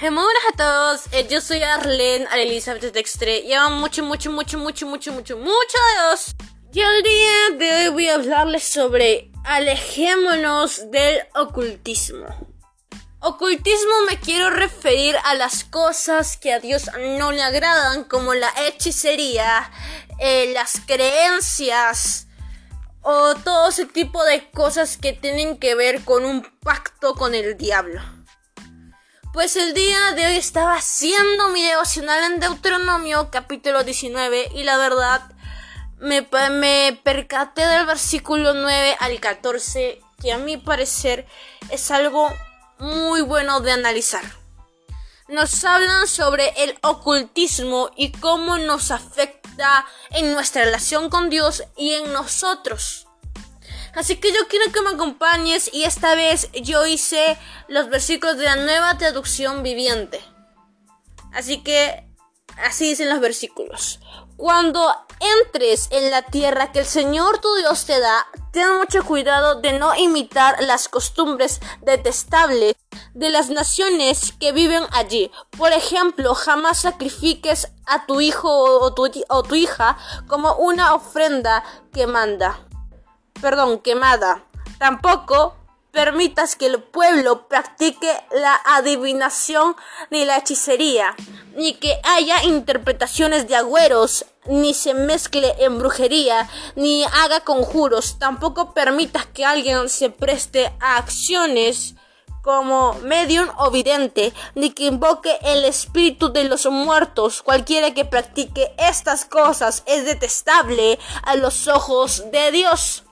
Muy 0.00 0.08
buenas 0.08 0.42
a 0.54 0.56
todos, 0.56 1.02
eh, 1.12 1.26
yo 1.28 1.42
soy 1.42 1.62
Arlene 1.62 2.26
Elizabeth 2.34 2.90
Dextre. 2.94 3.42
Llevo 3.42 3.68
mucho, 3.68 4.02
mucho, 4.02 4.32
mucho, 4.32 4.58
mucho, 4.58 4.86
mucho, 4.86 5.12
mucho, 5.12 5.36
mucho 5.36 5.78
Dios. 5.94 6.34
Y 6.72 6.80
el 6.80 7.02
día 7.02 7.58
de 7.58 7.70
hoy 7.70 7.88
voy 7.92 8.08
a 8.08 8.14
hablarles 8.14 8.64
sobre 8.64 9.30
alejémonos 9.44 10.90
del 10.90 11.20
ocultismo. 11.34 12.26
Ocultismo 13.20 13.92
me 14.08 14.18
quiero 14.18 14.48
referir 14.48 15.16
a 15.22 15.34
las 15.34 15.64
cosas 15.64 16.38
que 16.38 16.54
a 16.54 16.60
Dios 16.60 16.90
no 17.18 17.30
le 17.30 17.42
agradan, 17.42 18.04
como 18.04 18.32
la 18.32 18.50
hechicería, 18.66 19.70
eh, 20.18 20.50
las 20.54 20.80
creencias 20.86 22.26
o 23.02 23.34
todo 23.34 23.68
ese 23.68 23.84
tipo 23.84 24.24
de 24.24 24.50
cosas 24.50 24.96
que 24.96 25.12
tienen 25.12 25.58
que 25.58 25.74
ver 25.74 26.02
con 26.04 26.24
un 26.24 26.40
pacto 26.62 27.14
con 27.14 27.34
el 27.34 27.58
diablo. 27.58 28.00
Pues 29.32 29.54
el 29.54 29.74
día 29.74 30.10
de 30.16 30.26
hoy 30.26 30.36
estaba 30.36 30.74
haciendo 30.74 31.50
mi 31.50 31.62
devocional 31.62 32.32
en 32.32 32.40
Deuteronomio 32.40 33.30
capítulo 33.30 33.84
19 33.84 34.50
y 34.56 34.64
la 34.64 34.76
verdad 34.76 35.22
me, 35.98 36.26
me 36.50 37.00
percaté 37.04 37.64
del 37.64 37.86
versículo 37.86 38.54
9 38.54 38.96
al 38.98 39.20
14 39.20 40.00
que 40.20 40.32
a 40.32 40.38
mi 40.38 40.56
parecer 40.56 41.28
es 41.70 41.92
algo 41.92 42.28
muy 42.80 43.20
bueno 43.22 43.60
de 43.60 43.70
analizar. 43.70 44.24
Nos 45.28 45.64
hablan 45.64 46.08
sobre 46.08 46.48
el 46.64 46.76
ocultismo 46.82 47.90
y 47.96 48.10
cómo 48.10 48.58
nos 48.58 48.90
afecta 48.90 49.86
en 50.10 50.32
nuestra 50.32 50.64
relación 50.64 51.08
con 51.08 51.30
Dios 51.30 51.62
y 51.76 51.92
en 51.94 52.12
nosotros. 52.12 53.06
Así 53.94 54.16
que 54.16 54.32
yo 54.32 54.46
quiero 54.48 54.70
que 54.72 54.82
me 54.82 54.90
acompañes 54.90 55.70
y 55.72 55.84
esta 55.84 56.14
vez 56.14 56.48
yo 56.62 56.86
hice 56.86 57.38
los 57.68 57.88
versículos 57.88 58.36
de 58.36 58.44
la 58.44 58.56
nueva 58.56 58.96
traducción 58.98 59.62
viviente. 59.62 60.20
Así 61.32 61.62
que 61.62 62.08
así 62.64 62.88
dicen 62.88 63.08
los 63.08 63.20
versículos. 63.20 64.00
Cuando 64.36 64.90
entres 65.44 65.88
en 65.90 66.10
la 66.10 66.22
tierra 66.22 66.72
que 66.72 66.78
el 66.78 66.86
Señor 66.86 67.38
tu 67.40 67.54
Dios 67.56 67.84
te 67.84 68.00
da, 68.00 68.26
ten 68.52 68.76
mucho 68.78 69.04
cuidado 69.04 69.60
de 69.60 69.78
no 69.78 69.94
imitar 69.94 70.62
las 70.62 70.88
costumbres 70.88 71.60
detestables 71.82 72.74
de 73.12 73.28
las 73.28 73.50
naciones 73.50 74.32
que 74.40 74.52
viven 74.52 74.84
allí. 74.92 75.30
Por 75.58 75.72
ejemplo, 75.72 76.34
jamás 76.34 76.80
sacrifiques 76.80 77.68
a 77.84 78.06
tu 78.06 78.20
hijo 78.20 78.48
o 78.80 78.94
tu, 78.94 79.10
o 79.28 79.42
tu 79.42 79.54
hija 79.54 79.98
como 80.26 80.54
una 80.54 80.94
ofrenda 80.94 81.62
que 81.92 82.06
manda 82.06 82.66
perdón, 83.40 83.78
quemada. 83.78 84.42
Tampoco 84.78 85.54
permitas 85.92 86.56
que 86.56 86.66
el 86.66 86.82
pueblo 86.82 87.48
practique 87.48 88.08
la 88.30 88.60
adivinación 88.64 89.76
ni 90.10 90.24
la 90.24 90.38
hechicería, 90.38 91.14
ni 91.54 91.74
que 91.74 92.00
haya 92.04 92.44
interpretaciones 92.44 93.48
de 93.48 93.56
agüeros, 93.56 94.24
ni 94.46 94.72
se 94.72 94.94
mezcle 94.94 95.54
en 95.58 95.78
brujería, 95.78 96.48
ni 96.76 97.04
haga 97.04 97.40
conjuros. 97.40 98.18
Tampoco 98.18 98.72
permitas 98.72 99.26
que 99.26 99.44
alguien 99.44 99.88
se 99.88 100.10
preste 100.10 100.72
a 100.80 100.96
acciones 100.96 101.94
como 102.42 102.94
medium 103.02 103.48
o 103.58 103.70
vidente, 103.70 104.32
ni 104.54 104.70
que 104.70 104.86
invoque 104.86 105.38
el 105.42 105.64
espíritu 105.64 106.32
de 106.32 106.44
los 106.44 106.64
muertos. 106.66 107.42
Cualquiera 107.42 107.92
que 107.92 108.06
practique 108.06 108.74
estas 108.78 109.26
cosas 109.26 109.82
es 109.86 110.06
detestable 110.06 110.98
a 111.22 111.34
los 111.34 111.68
ojos 111.68 112.30
de 112.32 112.50
Dios 112.50 113.04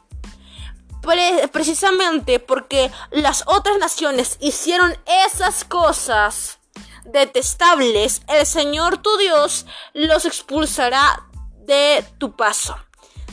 precisamente 1.52 2.38
porque 2.38 2.90
las 3.10 3.44
otras 3.46 3.78
naciones 3.78 4.36
hicieron 4.40 4.96
esas 5.26 5.64
cosas 5.64 6.58
detestables, 7.04 8.22
el 8.28 8.46
Señor 8.46 8.98
tu 8.98 9.16
Dios 9.16 9.66
los 9.94 10.24
expulsará 10.24 11.24
de 11.66 12.04
tu 12.18 12.36
paso. 12.36 12.76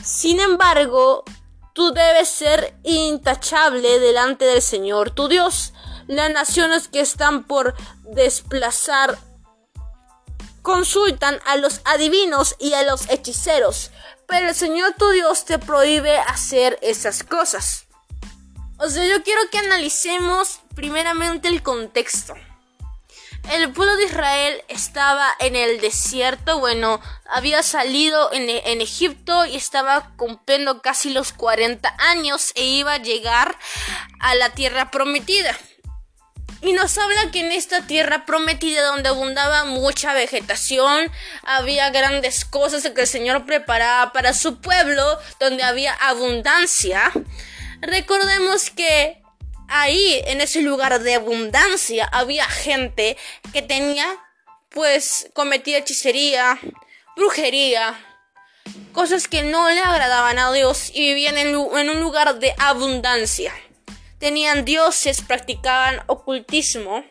Sin 0.02 0.40
embargo, 0.40 1.24
tú 1.72 1.92
debes 1.92 2.28
ser 2.28 2.78
intachable 2.84 3.98
delante 3.98 4.44
del 4.44 4.62
Señor 4.62 5.10
tu 5.10 5.28
Dios. 5.28 5.72
Las 6.06 6.30
naciones 6.30 6.88
que 6.88 7.00
están 7.00 7.44
por 7.44 7.74
desplazar 8.04 9.18
consultan 10.62 11.40
a 11.46 11.56
los 11.56 11.80
adivinos 11.84 12.56
y 12.58 12.74
a 12.74 12.82
los 12.82 13.08
hechiceros, 13.08 13.90
pero 14.26 14.48
el 14.48 14.54
Señor 14.54 14.94
tu 14.98 15.08
Dios 15.10 15.44
te 15.44 15.58
prohíbe 15.58 16.18
hacer 16.18 16.78
esas 16.82 17.22
cosas. 17.22 17.86
O 18.78 18.88
sea, 18.90 19.06
yo 19.06 19.22
quiero 19.22 19.40
que 19.50 19.58
analicemos 19.58 20.60
primeramente 20.74 21.48
el 21.48 21.62
contexto. 21.62 22.34
El 23.50 23.72
pueblo 23.72 23.96
de 23.96 24.04
Israel 24.06 24.64
estaba 24.66 25.28
en 25.38 25.54
el 25.54 25.80
desierto, 25.80 26.58
bueno, 26.58 27.00
había 27.30 27.62
salido 27.62 28.32
en, 28.32 28.50
en, 28.50 28.80
Egipto 28.80 29.46
y 29.46 29.54
estaba 29.54 30.12
cumpliendo 30.16 30.82
casi 30.82 31.10
los 31.10 31.32
40 31.32 31.94
años 31.98 32.50
e 32.56 32.64
iba 32.64 32.94
a 32.94 33.02
llegar 33.02 33.56
a 34.18 34.34
la 34.34 34.50
tierra 34.50 34.90
prometida. 34.90 35.56
Y 36.62 36.72
nos 36.72 36.96
habla 36.98 37.30
que 37.30 37.40
en 37.40 37.52
esta 37.52 37.86
tierra 37.86 38.24
prometida 38.24 38.86
donde 38.86 39.08
abundaba 39.08 39.64
mucha 39.64 40.14
vegetación, 40.14 41.10
había 41.42 41.90
grandes 41.90 42.44
cosas 42.44 42.88
que 42.90 43.02
el 43.02 43.06
Señor 43.06 43.46
preparaba 43.46 44.12
para 44.12 44.32
su 44.32 44.60
pueblo, 44.60 45.18
donde 45.38 45.62
había 45.62 45.92
abundancia. 45.92 47.12
Recordemos 47.82 48.70
que 48.70 49.22
ahí, 49.68 50.22
en 50.26 50.40
ese 50.40 50.62
lugar 50.62 51.00
de 51.02 51.14
abundancia, 51.14 52.06
había 52.06 52.46
gente 52.46 53.16
que 53.52 53.62
tenía, 53.62 54.06
pues, 54.70 55.28
cometía 55.34 55.78
hechicería, 55.78 56.58
brujería, 57.16 57.94
cosas 58.92 59.28
que 59.28 59.42
no 59.42 59.68
le 59.70 59.80
agradaban 59.80 60.38
a 60.38 60.50
Dios 60.52 60.90
y 60.92 61.00
vivían 61.00 61.36
en, 61.36 61.48
en 61.48 61.90
un 61.90 62.00
lugar 62.00 62.38
de 62.38 62.54
abundancia 62.58 63.52
tenían 64.26 64.64
dioses, 64.64 65.22
practicaban 65.22 66.02
ocultismo. 66.08 67.04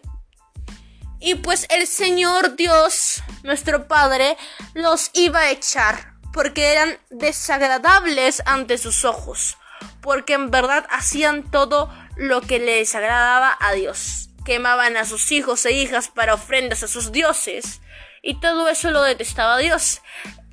Y 1.22 1.36
pues 1.36 1.66
el 1.70 1.88
Señor 1.88 2.58
Dios, 2.58 3.24
nuestro 3.42 3.88
Padre, 3.88 4.36
los 4.74 5.12
iba 5.14 5.40
a 5.40 5.50
echar 5.50 6.16
porque 6.34 6.74
eran 6.74 7.00
desagradables 7.12 8.44
ante 8.46 8.78
sus 8.78 9.06
ojos, 9.06 9.56
porque 10.02 10.34
en 10.34 10.52
verdad 10.52 10.86
hacían 10.90 11.50
todo 11.50 11.90
lo 12.18 12.42
que 12.42 12.59
le 12.59 12.80
desagradaba 12.80 13.58
a 13.62 13.72
Dios. 13.72 14.28
Quemaban 14.44 14.97
a 14.97 15.06
sus 15.06 15.32
hijos 15.32 15.66
e 15.66 15.72
hijas 15.72 16.09
para 16.09 16.34
ofrendas 16.34 16.84
a 16.84 16.90
sus 16.90 17.14
dioses, 17.14 17.80
y 18.24 18.42
todo 18.42 18.68
eso 18.68 18.92
lo 18.92 19.02
detestaba 19.03 19.58
Dios. 19.58 20.02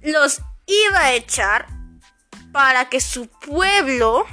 Los 0.00 0.42
iba 0.66 1.00
a 1.00 1.12
echar 1.14 1.66
para 2.52 2.88
que 2.88 3.00
su 3.00 3.26
pueblo 3.26 4.26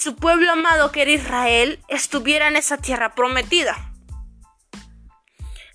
su 0.00 0.16
pueblo 0.16 0.52
amado 0.52 0.92
que 0.92 1.02
era 1.02 1.10
Israel 1.10 1.78
estuviera 1.88 2.48
en 2.48 2.56
esa 2.56 2.78
tierra 2.78 3.14
prometida. 3.14 3.92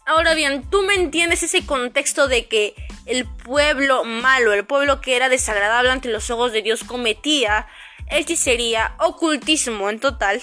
Ahora 0.07 0.33
bien, 0.33 0.67
tú 0.69 0.81
me 0.81 0.95
entiendes 0.95 1.43
ese 1.43 1.63
contexto 1.65 2.27
de 2.27 2.47
que 2.47 2.73
el 3.05 3.27
pueblo 3.27 4.03
malo, 4.03 4.53
el 4.53 4.65
pueblo 4.65 4.99
que 4.99 5.15
era 5.15 5.29
desagradable 5.29 5.91
ante 5.91 6.09
los 6.09 6.31
ojos 6.31 6.51
de 6.51 6.63
Dios, 6.63 6.83
cometía 6.83 7.67
hechicería, 8.09 8.95
ocultismo 8.97 9.91
en 9.91 9.99
total, 9.99 10.41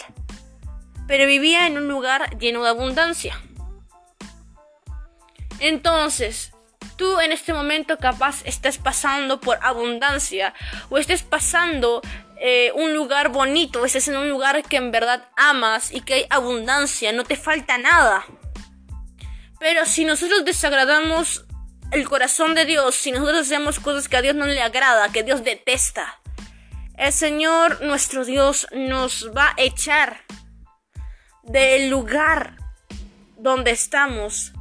pero 1.09 1.27
vivía 1.27 1.67
en 1.67 1.77
un 1.77 1.89
lugar 1.89 2.39
lleno 2.39 2.63
de 2.63 2.71
abundancia. 2.71 3.41
Entonces, 5.59 6.53
tú 6.97 7.19
en 7.19 7.33
este 7.33 7.53
momento 7.53 7.99
capaz 7.99 8.43
estás 8.45 8.79
pasando 8.79 9.41
por 9.41 9.59
abundancia 9.61 10.55
o 10.89 10.99
estés 10.99 11.25
pasando 11.25 12.01
eh, 12.45 12.73
un 12.75 12.93
lugar 12.93 13.29
bonito, 13.29 13.85
estés 13.85 14.09
en 14.09 14.17
un 14.17 14.29
lugar 14.29 14.65
que 14.65 14.77
en 14.77 14.91
verdad 14.91 15.29
amas 15.37 15.93
y 15.93 16.01
que 16.01 16.15
hay 16.15 16.27
abundancia, 16.29 17.13
no 17.13 17.23
te 17.23 17.37
falta 17.37 17.79
nada. 17.79 18.25
Pero 19.61 19.87
si 19.87 20.05
nosotros 20.05 20.45
desagradamos 20.45 21.45
el 21.93 22.09
corazón 22.09 22.57
de 22.57 22.65
Dios, 22.65 22.97
si 22.97 23.13
nosotros 23.13 23.43
hacemos 23.43 23.79
cosas 23.79 24.09
que 24.09 24.17
a 24.17 24.23
Dios 24.23 24.35
no 24.35 24.47
le 24.47 24.61
agrada, 24.61 25.13
que 25.13 25.23
Dios 25.23 25.45
detesta, 25.45 26.21
el 26.97 27.13
Señor 27.13 27.81
nuestro 27.83 28.25
Dios 28.25 28.67
nos 28.73 29.31
va 29.31 29.51
a 29.51 29.63
echar 29.63 30.25
del 31.45 31.91
lugar 31.91 32.57
donde 33.37 33.71
estamos 33.71 34.53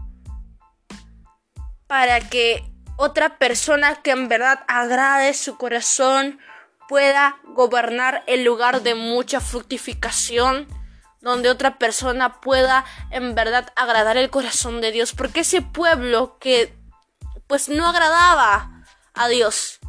para 1.87 2.19
que 2.19 2.63
otra 2.95 3.39
persona 3.39 4.03
que 4.03 4.11
en 4.11 4.27
verdad 4.27 4.63
agrade 4.67 5.33
su 5.33 5.57
corazón 5.57 6.39
pueda 6.91 7.39
gobernar 7.45 8.21
el 8.27 8.43
lugar 8.43 8.81
de 8.81 8.95
mucha 8.95 9.39
fructificación, 9.39 10.67
donde 11.21 11.49
otra 11.49 11.77
persona 11.77 12.41
pueda 12.41 12.83
en 13.11 13.33
verdad 13.33 13.71
agradar 13.77 14.17
el 14.17 14.29
corazón 14.29 14.81
de 14.81 14.91
Dios, 14.91 15.13
porque 15.13 15.39
ese 15.39 15.61
pueblo 15.61 16.37
que 16.37 16.77
pues 17.47 17.69
no 17.69 17.87
agradaba 17.87 18.83
a 19.13 19.29
Dios, 19.29 19.79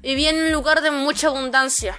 vivía 0.00 0.30
en 0.30 0.46
un 0.46 0.50
lugar 0.50 0.80
de 0.80 0.90
mucha 0.90 1.28
abundancia, 1.28 1.96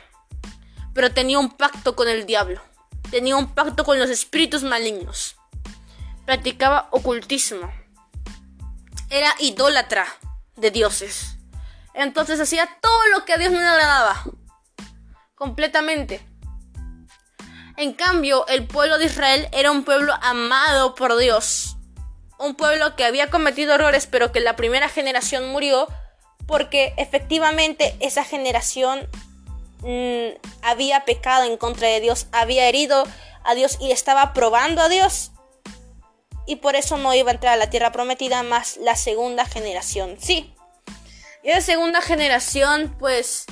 pero 0.94 1.14
tenía 1.14 1.40
un 1.40 1.52
pacto 1.52 1.96
con 1.96 2.10
el 2.10 2.26
diablo, 2.26 2.62
tenía 3.10 3.38
un 3.38 3.56
pacto 3.56 3.86
con 3.86 3.98
los 3.98 4.10
espíritus 4.10 4.62
malignos. 4.62 5.38
practicaba 6.26 6.90
ocultismo. 6.92 7.72
Era 9.10 9.34
idólatra 9.40 10.06
de 10.58 10.70
dioses. 10.70 11.37
Entonces 11.98 12.40
hacía 12.40 12.70
todo 12.80 13.08
lo 13.08 13.26
que 13.26 13.34
a 13.34 13.38
Dios 13.38 13.52
no 13.52 13.60
le 13.60 13.66
agradaba. 13.66 14.24
Completamente. 15.34 16.22
En 17.76 17.94
cambio, 17.94 18.46
el 18.48 18.68
pueblo 18.68 19.00
de 19.00 19.06
Israel 19.06 19.50
era 19.52 19.72
un 19.72 19.84
pueblo 19.84 20.14
amado 20.22 20.94
por 20.94 21.18
Dios. 21.18 21.76
Un 22.38 22.54
pueblo 22.54 22.96
que 22.96 23.04
había 23.04 23.32
cometido 23.32 23.74
errores, 23.74 24.06
pero 24.06 24.32
que 24.32 24.40
la 24.40 24.56
primera 24.56 24.90
generación 24.90 25.50
murió 25.50 25.88
porque 26.46 26.94
efectivamente 26.98 27.98
esa 28.00 28.24
generación 28.24 29.10
mm, 29.80 30.38
había 30.62 31.04
pecado 31.04 31.46
en 31.46 31.58
contra 31.58 31.88
de 31.88 32.00
Dios, 32.00 32.28
había 32.32 32.70
herido 32.70 33.06
a 33.44 33.56
Dios 33.56 33.80
y 33.82 33.92
estaba 33.92 34.34
probando 34.34 34.84
a 34.84 34.90
Dios. 34.90 35.32
Y 36.46 36.58
por 36.58 36.76
eso 36.76 36.98
no 36.98 37.14
iba 37.16 37.32
a 37.32 37.34
entrar 37.34 37.54
a 37.54 37.58
la 37.58 37.72
tierra 37.72 37.92
prometida 37.92 38.44
más 38.44 38.78
la 38.78 38.96
segunda 38.96 39.46
generación. 39.46 40.16
Sí. 40.20 40.54
Y 41.48 41.52
la 41.52 41.62
segunda 41.62 42.02
generación, 42.02 42.94
pues, 43.00 43.46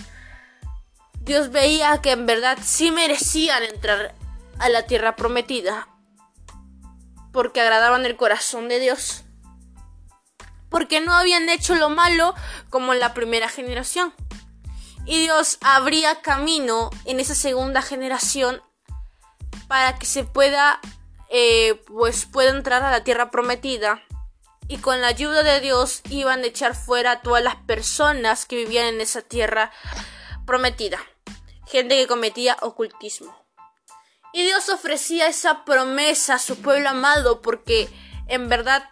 Dios 1.22 1.50
veía 1.52 2.02
que 2.02 2.12
en 2.12 2.26
verdad 2.26 2.58
sí 2.62 2.92
merecían 2.92 3.64
entrar 3.64 4.14
a 4.60 4.68
la 4.68 4.86
tierra 4.86 5.16
prometida. 5.16 5.88
Porque 7.32 7.62
agradaban 7.62 8.06
el 8.06 8.18
corazón 8.18 8.68
de 8.68 8.82
Dios. 8.82 9.24
Porque 10.70 11.00
no 11.00 11.14
habían 11.14 11.48
hecho 11.48 11.74
lo 11.74 11.90
malo 11.90 12.36
como 12.70 12.92
en 12.92 13.00
la 13.00 13.14
primera 13.14 13.48
generación. 13.48 14.14
Y 15.06 15.22
Dios 15.22 15.58
abría 15.62 16.20
camino 16.22 16.90
en 17.06 17.22
esa 17.22 17.34
segunda 17.34 17.82
generación 17.82 18.62
para 19.70 19.98
que 19.98 20.06
se 20.06 20.26
pueda, 20.26 20.82
eh, 21.30 21.82
pues 21.88 22.26
pueda 22.26 22.50
entrar 22.50 22.84
a 22.84 22.92
la 22.92 23.06
tierra 23.06 23.32
prometida. 23.32 24.05
Y 24.68 24.78
con 24.78 25.02
la 25.02 25.08
ayuda 25.08 25.44
de 25.44 25.62
Dios 25.62 26.02
iban 26.10 26.44
a 26.44 26.48
echar 26.48 26.76
fuera 26.76 27.12
a 27.12 27.22
todas 27.22 27.44
las 27.44 27.56
personas 27.56 28.46
que 28.46 28.56
vivían 28.56 28.88
en 28.88 29.02
esa 29.02 29.22
tierra 29.22 29.72
prometida. 30.46 31.00
Gente 31.68 31.96
que 31.96 32.08
cometía 32.08 32.58
ocultismo. 32.62 33.36
Y 34.34 34.44
Dios 34.44 34.70
ofrecía 34.70 35.28
esa 35.28 35.66
promesa 35.66 36.36
a 36.36 36.40
su 36.40 36.58
pueblo 36.62 36.90
amado 36.90 37.42
porque 37.42 37.90
en 38.28 38.50
verdad 38.50 38.90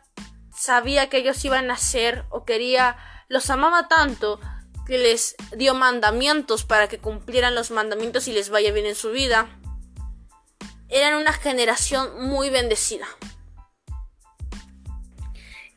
sabía 0.56 1.10
que 1.10 1.18
ellos 1.18 1.44
iban 1.44 1.70
a 1.72 1.78
ser 1.78 2.26
o 2.30 2.46
quería, 2.46 2.98
los 3.28 3.50
amaba 3.50 3.88
tanto 3.88 4.40
que 4.86 4.98
les 4.98 5.36
dio 5.56 5.74
mandamientos 5.74 6.64
para 6.64 6.88
que 6.88 7.00
cumplieran 7.00 7.56
los 7.56 7.72
mandamientos 7.72 8.28
y 8.28 8.34
les 8.34 8.50
vaya 8.50 8.72
bien 8.72 8.86
en 8.86 8.96
su 8.96 9.12
vida 9.12 9.50
eran 10.94 11.16
una 11.16 11.34
generación 11.34 12.28
muy 12.28 12.50
bendecida. 12.52 13.08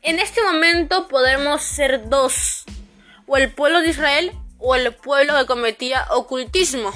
En 0.07 0.19
este 0.19 0.41
momento 0.41 1.09
podemos 1.09 1.61
ser 1.61 2.07
dos, 2.07 2.63
o 3.25 3.35
el 3.35 3.51
pueblo 3.51 3.81
de 3.81 3.89
Israel 3.89 4.31
o 4.57 4.73
el 4.73 4.95
pueblo 4.95 5.37
que 5.37 5.45
cometía 5.45 6.07
ocultismo. 6.11 6.93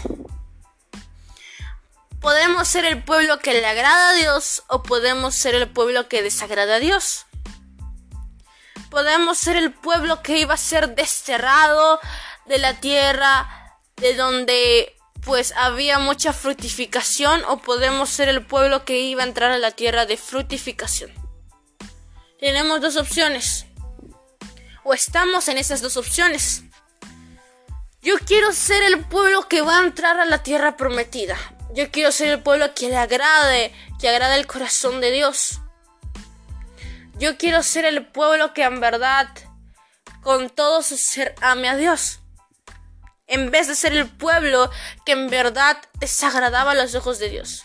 Podemos 2.21 2.69
ser 2.69 2.85
el 2.85 3.03
pueblo 3.03 3.39
que 3.39 3.51
le 3.51 3.65
agrada 3.65 4.11
a 4.11 4.13
Dios 4.13 4.63
o 4.69 4.81
podemos 4.81 5.35
ser 5.35 5.55
el 5.55 5.67
pueblo 5.67 6.07
que 6.07 6.23
desagrada 6.23 6.75
a 6.75 6.79
Dios. 6.79 7.25
Podemos 8.89 9.37
ser 9.37 9.57
el 9.57 9.73
pueblo 9.73 10.23
que 10.23 10.37
iba 10.37 10.53
a 10.53 10.57
ser 10.57 10.95
desterrado 10.95 11.99
de 12.45 12.59
la 12.59 12.79
tierra 12.79 13.75
de 13.97 14.15
donde 14.15 14.95
pues 15.25 15.53
había 15.57 15.99
mucha 15.99 16.31
fructificación 16.31 17.43
o 17.49 17.57
podemos 17.57 18.09
ser 18.09 18.29
el 18.29 18.45
pueblo 18.45 18.85
que 18.85 19.01
iba 19.01 19.23
a 19.23 19.27
entrar 19.27 19.51
a 19.51 19.57
la 19.57 19.71
tierra 19.71 20.05
de 20.05 20.15
fructificación. 20.15 21.20
Tenemos 22.41 22.81
dos 22.81 22.97
opciones. 22.97 23.67
O 24.83 24.93
estamos 24.93 25.47
en 25.47 25.57
esas 25.57 25.81
dos 25.81 25.95
opciones. 25.95 26.63
Yo 28.01 28.17
quiero 28.25 28.51
ser 28.51 28.83
el 28.83 29.05
pueblo 29.05 29.47
que 29.47 29.61
va 29.61 29.77
a 29.77 29.83
entrar 29.83 30.19
a 30.19 30.25
la 30.25 30.43
tierra 30.43 30.75
prometida. 30.75 31.37
Yo 31.73 31.89
quiero 31.91 32.11
ser 32.11 32.27
el 32.27 32.41
pueblo 32.41 32.73
que 32.73 32.89
le 32.89 32.97
agrade, 32.97 33.73
que 33.99 34.09
agrade 34.09 34.35
el 34.35 34.47
corazón 34.47 34.99
de 34.99 35.11
Dios. 35.11 35.61
Yo 37.19 37.37
quiero 37.37 37.63
ser 37.63 37.85
el 37.85 38.07
pueblo 38.07 38.53
que 38.53 38.63
en 38.63 38.81
verdad, 38.81 39.29
con 40.21 40.49
todo 40.49 40.81
su 40.81 40.97
ser, 40.97 41.35
ame 41.41 41.69
a 41.69 41.77
Dios 41.77 42.21
en 43.31 43.49
vez 43.49 43.67
de 43.69 43.75
ser 43.75 43.93
el 43.93 44.09
pueblo 44.09 44.69
que 45.05 45.13
en 45.13 45.29
verdad 45.29 45.77
desagradaba 46.01 46.71
a 46.71 46.75
los 46.75 46.95
ojos 46.95 47.17
de 47.17 47.29
Dios. 47.29 47.63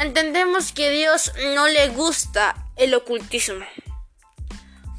Entendemos 0.00 0.72
que 0.72 0.88
Dios 0.88 1.30
no 1.54 1.68
le 1.68 1.90
gusta 1.90 2.56
el 2.76 2.94
ocultismo. 2.94 3.66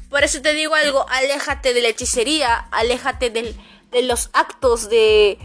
Por 0.08 0.22
eso 0.22 0.40
te 0.40 0.54
digo 0.54 0.76
algo, 0.76 1.04
aléjate 1.08 1.74
de 1.74 1.82
la 1.82 1.88
hechicería, 1.88 2.68
aléjate 2.70 3.30
de 3.30 4.02
los 4.02 4.30
actos 4.32 4.88
de, 4.88 5.40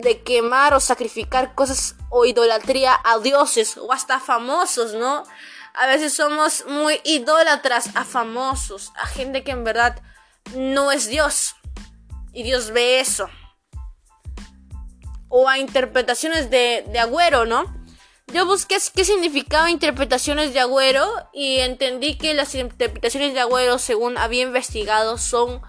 de 0.00 0.20
quemar 0.20 0.74
o 0.74 0.80
sacrificar 0.80 1.54
cosas 1.54 1.96
o 2.10 2.26
idolatría 2.26 2.94
a 3.02 3.18
dioses 3.20 3.78
o 3.78 3.90
hasta 3.90 4.20
famosos, 4.20 4.92
¿no? 4.92 5.24
A 5.72 5.86
veces 5.86 6.12
somos 6.12 6.66
muy 6.66 7.00
idólatras 7.04 7.88
a 7.96 8.04
famosos, 8.04 8.92
a 8.96 9.06
gente 9.06 9.42
que 9.42 9.52
en 9.52 9.64
verdad 9.64 10.02
no 10.54 10.92
es 10.92 11.08
Dios. 11.08 11.56
Y 12.34 12.42
Dios 12.42 12.70
ve 12.70 13.00
eso. 13.00 13.30
O 15.30 15.48
a 15.48 15.56
interpretaciones 15.56 16.50
de, 16.50 16.84
de 16.86 16.98
Agüero, 16.98 17.46
¿no? 17.46 17.79
Yo 18.32 18.46
busqué 18.46 18.76
qué 18.94 19.04
significaba 19.04 19.70
interpretaciones 19.70 20.54
de 20.54 20.60
Agüero 20.60 21.04
y 21.32 21.58
entendí 21.58 22.16
que 22.16 22.32
las 22.32 22.54
interpretaciones 22.54 23.34
de 23.34 23.40
Agüero, 23.40 23.78
según 23.78 24.18
había 24.18 24.42
investigado, 24.42 25.18
son 25.18 25.60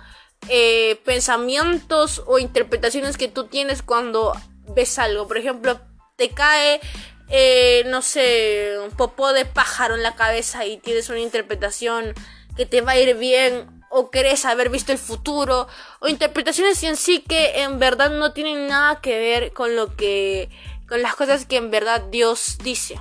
eh, 0.47 1.01
pensamientos 1.03 2.21
o 2.27 2.37
interpretaciones 2.37 3.17
que 3.17 3.27
tú 3.27 3.45
tienes 3.45 3.81
cuando 3.81 4.33
ves 4.75 4.99
algo. 4.99 5.27
Por 5.27 5.39
ejemplo, 5.39 5.79
te 6.17 6.29
cae, 6.29 6.81
eh, 7.29 7.83
no 7.87 8.03
sé, 8.03 8.75
un 8.83 8.91
popó 8.91 9.33
de 9.33 9.45
pájaro 9.45 9.95
en 9.95 10.03
la 10.03 10.15
cabeza 10.15 10.63
y 10.65 10.77
tienes 10.77 11.09
una 11.09 11.19
interpretación 11.19 12.13
que 12.55 12.67
te 12.67 12.81
va 12.81 12.91
a 12.91 12.99
ir 12.99 13.17
bien 13.17 13.81
o 13.89 14.11
crees 14.11 14.45
haber 14.45 14.69
visto 14.69 14.91
el 14.91 14.99
futuro 14.99 15.67
o 15.99 16.07
interpretaciones 16.07 16.81
en 16.83 16.95
sí 16.95 17.21
que 17.27 17.63
en 17.63 17.79
verdad 17.79 18.11
no 18.11 18.33
tienen 18.33 18.67
nada 18.67 19.01
que 19.01 19.19
ver 19.19 19.51
con 19.51 19.75
lo 19.75 19.95
que 19.95 20.49
con 20.91 21.01
las 21.01 21.15
cosas 21.15 21.45
que 21.45 21.55
en 21.55 21.71
verdad 21.71 22.01
Dios 22.11 22.57
dice. 22.63 22.99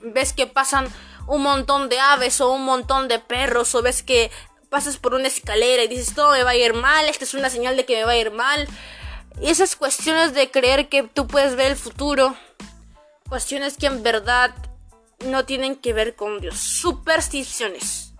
Ves 0.00 0.32
que 0.32 0.46
pasan 0.46 0.88
un 1.26 1.42
montón 1.42 1.90
de 1.90 2.00
aves 2.00 2.40
o 2.40 2.50
un 2.50 2.64
montón 2.64 3.08
de 3.08 3.18
perros 3.18 3.74
o 3.74 3.82
ves 3.82 4.02
que 4.02 4.30
pasas 4.70 4.96
por 4.96 5.12
una 5.12 5.28
escalera 5.28 5.82
y 5.82 5.88
dices 5.88 6.14
todo 6.14 6.30
me 6.30 6.44
va 6.44 6.52
a 6.52 6.56
ir 6.56 6.72
mal, 6.72 7.10
esta 7.10 7.24
es 7.24 7.34
una 7.34 7.50
señal 7.50 7.76
de 7.76 7.84
que 7.84 7.96
me 7.96 8.04
va 8.04 8.12
a 8.12 8.16
ir 8.16 8.30
mal. 8.30 8.66
Y 9.38 9.50
esas 9.50 9.76
cuestiones 9.76 10.32
de 10.32 10.50
creer 10.50 10.88
que 10.88 11.02
tú 11.02 11.26
puedes 11.26 11.56
ver 11.56 11.72
el 11.72 11.76
futuro, 11.76 12.34
cuestiones 13.28 13.76
que 13.76 13.88
en 13.88 14.02
verdad 14.02 14.54
no 15.26 15.44
tienen 15.44 15.76
que 15.76 15.92
ver 15.92 16.16
con 16.16 16.40
Dios, 16.40 16.58
supersticiones 16.58 18.14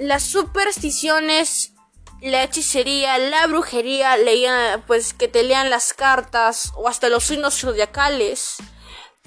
las 0.00 0.22
supersticiones, 0.22 1.74
la 2.20 2.42
hechicería, 2.42 3.18
la 3.18 3.46
brujería, 3.46 4.16
leían, 4.16 4.82
pues 4.86 5.14
que 5.14 5.28
te 5.28 5.42
lean 5.42 5.70
las 5.70 5.94
cartas 5.94 6.72
o 6.76 6.88
hasta 6.88 7.08
los 7.08 7.24
signos 7.24 7.58
zodiacales. 7.58 8.56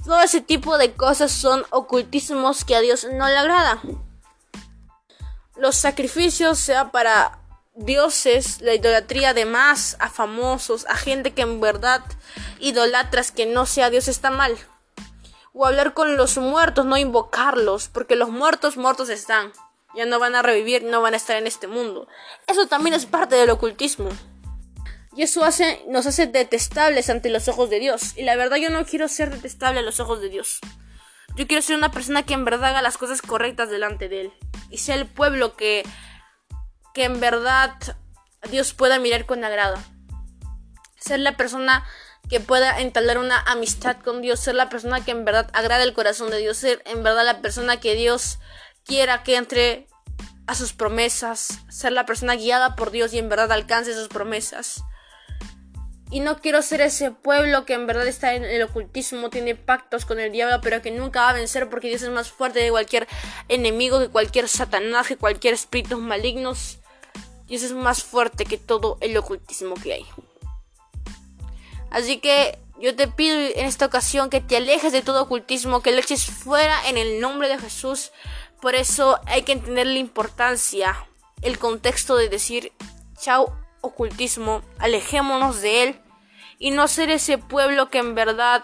Todo 0.04 0.22
ese 0.22 0.42
tipo 0.42 0.78
de 0.78 0.94
cosas 0.94 1.32
son 1.32 1.66
ocultismos 1.72 2.66
que 2.66 2.76
a 2.76 2.82
Dios 2.82 3.06
no 3.06 3.28
le 3.28 3.38
agrada. 3.38 3.82
Los 5.56 5.76
sacrificios, 5.76 6.60
sea 6.60 6.92
para 6.92 7.40
dioses, 7.76 8.62
la 8.62 8.76
idolatría 8.76 9.34
de 9.34 9.46
más, 9.46 9.98
a 10.00 10.10
famosos, 10.10 10.86
a 10.88 10.96
gente 10.96 11.34
que 11.34 11.42
en 11.42 11.62
verdad 11.62 12.04
idolatras 12.60 13.32
que 13.32 13.46
no 13.46 13.66
sea 13.66 13.90
Dios 13.90 14.08
está 14.08 14.30
mal. 14.30 14.56
O 15.54 15.66
hablar 15.66 15.94
con 15.94 16.18
los 16.18 16.38
muertos, 16.38 16.86
no 16.86 16.98
invocarlos, 16.98 17.88
porque 17.88 18.16
los 18.16 18.30
muertos 18.30 18.78
muertos 18.78 19.10
están 19.10 19.54
ya 19.96 20.06
no 20.06 20.20
van 20.20 20.36
a 20.36 20.42
revivir, 20.42 20.84
no 20.84 21.02
van 21.02 21.14
a 21.14 21.18
estar 21.18 21.38
en 21.38 21.48
este 21.48 21.68
mundo. 21.68 22.08
Eso 22.48 22.68
también 22.68 22.94
es 22.94 23.06
parte 23.06 23.36
del 23.36 23.50
ocultismo. 23.50 24.10
Y 25.16 25.22
eso 25.22 25.44
hace, 25.44 25.84
nos 25.88 26.08
hace 26.08 26.26
detestables 26.26 27.10
ante 27.10 27.30
los 27.30 27.48
ojos 27.48 27.70
de 27.70 27.80
Dios. 27.80 28.18
Y 28.18 28.24
la 28.24 28.36
verdad 28.36 28.58
yo 28.58 28.70
no 28.70 28.86
quiero 28.86 29.08
ser 29.08 29.30
detestable 29.30 29.80
a 29.80 29.84
los 29.84 30.00
ojos 30.00 30.22
de 30.22 30.30
Dios. 30.30 30.60
Yo 31.36 31.48
quiero 31.48 31.62
ser 31.62 31.78
una 31.78 31.92
persona 31.92 32.24
que 32.24 32.34
en 32.34 32.46
verdad 32.46 32.72
haga 32.72 32.82
las 32.82 32.98
cosas 32.98 33.22
correctas 33.22 33.70
delante 33.70 34.10
de 34.10 34.22
Él. 34.22 34.34
Y 34.70 34.80
sea 34.80 34.96
el 34.96 35.06
pueblo 35.06 35.56
que, 35.56 35.84
que 36.94 37.04
en 37.04 37.20
verdad 37.20 37.76
Dios 38.50 38.74
pueda 38.74 38.98
mirar 38.98 39.26
con 39.26 39.44
agrado. 39.44 39.78
Ser 41.00 41.20
la 41.20 41.38
persona 41.38 41.86
que 42.30 42.40
pueda 42.40 42.80
entablar 42.80 43.20
una 43.20 43.40
amistad 43.40 43.98
con 43.98 44.22
Dios. 44.22 44.40
Ser 44.40 44.56
la 44.56 44.70
persona 44.70 45.06
que 45.06 45.12
en 45.12 45.26
verdad 45.26 45.50
agrada 45.54 45.84
el 45.84 45.94
corazón 45.94 46.32
de 46.32 46.38
Dios. 46.38 46.58
Ser 46.58 46.82
en 46.86 47.04
verdad 47.04 47.26
la 47.26 47.42
persona 47.42 47.80
que 47.80 47.94
Dios 47.94 48.40
quiera 48.86 49.24
que 49.24 49.36
entre 49.36 49.88
a 50.48 50.56
sus 50.56 50.74
promesas, 50.74 51.60
ser 51.70 51.94
la 51.94 52.06
persona 52.06 52.36
guiada 52.36 52.76
por 52.76 52.92
Dios 52.92 53.14
y 53.14 53.20
en 53.20 53.30
verdad 53.30 53.52
alcance 53.52 53.94
sus 53.94 54.10
promesas. 54.10 54.84
Y 56.12 56.20
no 56.20 56.40
quiero 56.40 56.62
ser 56.62 56.82
ese 56.82 57.10
pueblo 57.10 57.66
que 57.66 57.74
en 57.74 57.88
verdad 57.88 58.08
está 58.08 58.36
en 58.36 58.44
el 58.44 58.62
ocultismo, 58.62 59.32
tiene 59.32 59.56
pactos 59.56 60.06
con 60.06 60.20
el 60.20 60.32
diablo, 60.32 60.60
pero 60.62 60.82
que 60.82 60.92
nunca 60.92 61.22
va 61.22 61.30
a 61.30 61.34
vencer 61.34 61.70
porque 61.70 61.88
Dios 61.88 62.04
es 62.04 62.10
más 62.10 62.30
fuerte 62.30 62.60
de 62.60 62.70
cualquier 62.70 63.08
enemigo, 63.50 64.00
que 64.00 64.10
cualquier 64.10 64.48
satanás, 64.48 65.08
que 65.08 65.18
cualquier 65.18 65.56
espíritu 65.56 65.98
malignos. 65.98 66.78
Dios 67.48 67.64
es 67.64 67.72
más 67.72 68.04
fuerte 68.04 68.46
que 68.46 68.58
todo 68.58 68.98
el 69.02 69.18
ocultismo 69.18 69.74
que 69.76 69.94
hay. 69.94 70.06
Así 71.90 72.18
que 72.18 72.60
yo 72.80 72.96
te 72.96 73.08
pido 73.08 73.36
en 73.36 73.66
esta 73.66 73.86
ocasión 73.86 74.30
que 74.30 74.42
te 74.42 74.58
alejes 74.58 74.92
de 74.92 75.02
todo 75.02 75.24
ocultismo, 75.24 75.82
que 75.82 75.92
lo 75.92 76.00
eches 76.00 76.26
fuera 76.26 76.90
en 76.90 76.98
el 76.98 77.22
nombre 77.22 77.48
de 77.48 77.58
Jesús. 77.58 78.12
Por 78.64 78.76
eso 78.76 79.20
hay 79.26 79.42
que 79.42 79.52
entender 79.52 79.86
la 79.88 80.00
importancia, 80.00 80.96
el 81.42 81.60
contexto 81.60 82.16
de 82.16 82.30
decir, 82.30 82.72
chao 83.20 83.54
ocultismo, 83.82 84.62
alejémonos 84.80 85.60
de 85.60 85.84
él 85.84 86.02
y 86.60 86.72
no 86.72 86.88
ser 86.88 87.12
ese 87.12 87.38
pueblo 87.38 87.90
que 87.90 87.98
en 87.98 88.16
verdad 88.16 88.64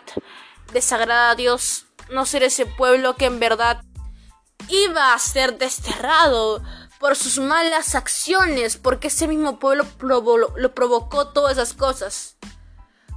desagrada 0.71 1.31
a 1.31 1.35
Dios, 1.35 1.87
no 2.09 2.25
ser 2.25 2.43
ese 2.43 2.65
pueblo 2.65 3.17
que 3.17 3.25
en 3.25 3.41
verdad 3.41 3.83
iba 4.69 5.13
a 5.13 5.19
ser 5.19 5.57
desterrado 5.57 6.63
por 7.01 7.17
sus 7.17 7.39
malas 7.39 7.93
acciones, 7.93 8.77
porque 8.77 9.09
ese 9.09 9.27
mismo 9.27 9.59
pueblo 9.59 9.85
lo 9.99 10.73
provocó 10.73 11.27
todas 11.27 11.57
esas 11.57 11.73
cosas. 11.73 12.37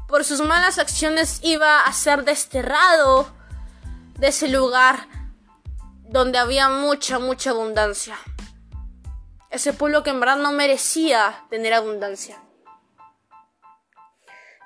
Por 0.08 0.24
sus 0.24 0.40
malas 0.40 0.80
acciones 0.80 1.38
iba 1.44 1.78
a 1.78 1.92
ser 1.92 2.24
desterrado 2.24 3.32
de 4.18 4.26
ese 4.26 4.48
lugar 4.48 5.21
donde 6.12 6.38
había 6.38 6.68
mucha, 6.68 7.18
mucha 7.18 7.50
abundancia. 7.50 8.18
Ese 9.50 9.72
pueblo 9.72 10.02
que 10.02 10.10
en 10.10 10.20
verdad 10.20 10.36
no 10.36 10.52
merecía 10.52 11.44
tener 11.50 11.72
abundancia 11.72 12.40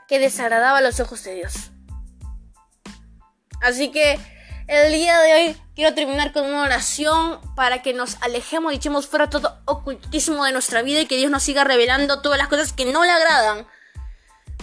que 0.08 0.18
desagradaba 0.18 0.78
a 0.78 0.82
los 0.82 1.00
ojos 1.00 1.22
de 1.24 1.34
Dios. 1.34 1.70
Así 3.60 3.90
que 3.90 4.18
el 4.66 4.92
día 4.92 5.18
de 5.20 5.34
hoy 5.34 5.62
quiero 5.74 5.94
terminar 5.94 6.32
con 6.32 6.44
una 6.44 6.62
oración 6.62 7.40
para 7.54 7.82
que 7.82 7.94
nos 7.94 8.16
alejemos 8.22 8.72
y 8.72 8.76
echemos 8.76 9.06
fuera 9.06 9.30
todo 9.30 9.58
ocultismo 9.64 10.44
de 10.44 10.52
nuestra 10.52 10.82
vida 10.82 11.00
y 11.00 11.06
que 11.06 11.16
Dios 11.16 11.30
nos 11.30 11.44
siga 11.44 11.64
revelando 11.64 12.22
todas 12.22 12.38
las 12.38 12.48
cosas 12.48 12.72
que 12.72 12.84
no 12.84 13.04
le 13.04 13.10
agradan. 13.10 13.66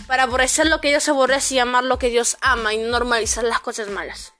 Para 0.07 0.23
aborrecer 0.23 0.67
lo 0.67 0.81
que 0.81 0.89
Dios 0.89 1.07
aborrece 1.07 1.55
y 1.55 1.59
amar 1.59 1.85
lo 1.85 1.97
que 1.97 2.09
Dios 2.09 2.37
ama 2.41 2.73
y 2.73 2.77
normalizar 2.77 3.45
las 3.45 3.61
cosas 3.61 3.87
malas. 3.89 4.33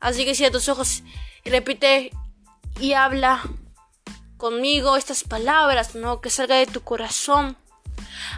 Así 0.00 0.24
que 0.24 0.34
cierra 0.34 0.52
tus 0.52 0.68
ojos 0.68 1.02
y 1.44 1.50
repite 1.50 2.10
y 2.80 2.94
habla 2.94 3.42
conmigo 4.36 4.96
estas 4.96 5.22
palabras, 5.22 5.94
¿no? 5.94 6.20
Que 6.20 6.30
salga 6.30 6.56
de 6.56 6.66
tu 6.66 6.80
corazón. 6.80 7.56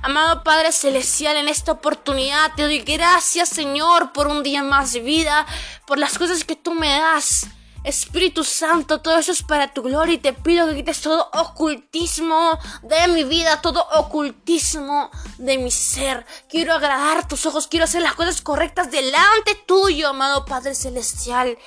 Amado 0.03 0.43
Padre 0.43 0.73
Celestial, 0.73 1.37
en 1.37 1.49
esta 1.49 1.73
oportunidad 1.73 2.53
te 2.57 2.65
doy 2.65 2.81
gracias, 2.81 3.49
Señor, 3.49 4.13
por 4.13 4.27
un 4.27 4.43
día 4.43 4.63
más 4.63 4.93
de 4.93 5.01
vida, 5.01 5.47
por 5.87 5.99
las 5.99 6.19
cosas 6.19 6.45
que 6.45 6.57
tú 6.57 6.75
me 6.75 6.89
das. 6.89 7.47
Espíritu 7.85 8.45
Santo, 8.45 9.01
todo 9.01 9.19
eso 9.19 9.33
es 9.33 9.43
para 9.43 9.73
tu 9.75 9.83
gloria 9.83 10.15
y 10.15 10.19
te 10.19 10.33
pido 10.33 10.69
que 10.69 10.77
quites 10.77 11.01
todo 11.01 11.29
ocultismo 11.33 12.59
de 12.83 13.09
mi 13.09 13.25
vida, 13.25 13.61
todo 13.61 13.85
ocultismo 13.95 15.11
de 15.39 15.59
mi 15.59 15.71
ser. 15.73 16.25
Quiero 16.49 16.75
agradar 16.75 17.27
tus 17.27 17.45
ojos, 17.45 17.67
quiero 17.67 17.85
hacer 17.85 18.03
las 18.03 18.15
cosas 18.15 18.41
correctas 18.41 18.91
delante 18.93 19.57
tuyo, 19.67 20.11
amado 20.11 20.45
Padre 20.45 20.77
Celestial. 20.77 21.59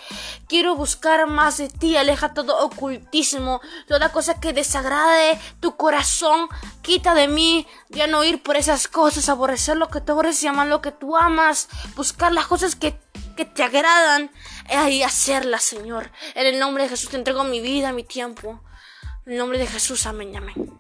Quiero 0.48 0.76
buscar 0.76 1.28
más 1.28 1.58
de 1.58 1.68
ti, 1.68 1.98
aleja 1.98 2.34
todo 2.34 2.64
ocultismo, 2.64 3.60
toda 3.88 4.14
cosa 4.14 4.40
que 4.40 4.54
desagrade 4.54 5.38
tu 5.60 5.76
corazón, 5.76 6.48
quita 6.82 7.14
de 7.14 7.28
mí, 7.28 7.68
ya 7.90 8.08
no 8.08 8.24
ir 8.24 8.42
por 8.42 8.56
esas 8.56 8.88
cosas, 8.88 9.28
aborrecer 9.28 9.76
lo 9.76 9.90
que 9.90 10.00
tú 10.00 10.14
aborreces 10.14 10.44
y 10.44 10.48
amar 10.48 10.68
lo 10.68 10.82
que 10.82 10.92
tú 10.92 11.18
amas, 11.18 11.68
buscar 11.96 12.32
las 12.32 12.48
cosas 12.48 12.76
que 12.78 12.98
que 13.36 13.46
te 13.46 13.64
agradan 13.64 14.32
y 14.90 15.04
hacerlas, 15.04 15.64
Señor. 15.64 16.12
En 16.34 16.46
el 16.48 16.60
nombre 16.60 16.84
de 16.84 16.90
Jesús 16.90 17.10
te 17.10 17.18
entrego 17.18 17.44
mi 17.44 17.62
vida, 17.62 17.92
mi 17.92 18.04
tiempo. 18.04 18.62
En 19.26 19.34
el 19.34 19.40
nombre 19.40 19.58
de 19.58 19.68
Jesús, 19.68 20.06
amén, 20.06 20.36
amén. 20.36 20.72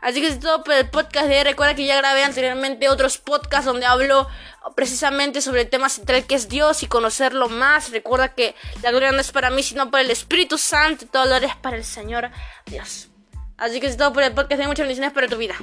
Así 0.00 0.20
que 0.20 0.28
es 0.28 0.40
todo 0.40 0.64
por 0.64 0.74
el 0.74 0.88
podcast 0.88 1.26
de 1.26 1.38
hoy. 1.38 1.44
Recuerda 1.44 1.74
que 1.74 1.84
ya 1.84 1.96
grabé 1.96 2.24
anteriormente 2.24 2.88
otros 2.88 3.18
podcasts 3.18 3.66
donde 3.66 3.86
hablo 3.86 4.28
precisamente 4.74 5.40
sobre 5.42 5.62
el 5.62 5.68
tema 5.68 5.88
central 5.88 6.24
que 6.24 6.34
es 6.34 6.48
Dios 6.48 6.82
y 6.82 6.86
conocerlo 6.86 7.48
más. 7.48 7.90
Recuerda 7.90 8.34
que 8.34 8.54
la 8.82 8.90
gloria 8.90 9.12
no 9.12 9.20
es 9.20 9.30
para 9.30 9.50
mí, 9.50 9.62
sino 9.62 9.90
para 9.90 10.02
el 10.02 10.10
Espíritu 10.10 10.56
Santo. 10.56 11.06
Todo 11.06 11.26
lo 11.26 11.36
es 11.36 11.56
para 11.56 11.76
el 11.76 11.84
Señor 11.84 12.30
Dios. 12.66 13.08
Así 13.58 13.78
que 13.80 13.88
es 13.88 13.96
todo 13.96 14.12
por 14.12 14.22
el 14.22 14.32
podcast. 14.32 14.60
De 14.60 14.66
muchas 14.66 14.84
bendiciones 14.84 15.12
para 15.12 15.28
tu 15.28 15.36
vida. 15.36 15.56